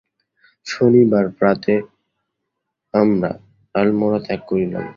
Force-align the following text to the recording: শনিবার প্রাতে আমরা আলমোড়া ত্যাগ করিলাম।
শনিবার 0.67 1.25
প্রাতে 1.29 1.73
আমরা 2.93 3.31
আলমোড়া 3.75 4.19
ত্যাগ 4.19 4.41
করিলাম। 4.47 4.85